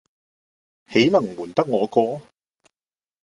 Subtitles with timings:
[0.87, 2.23] 豈能瞞得我過。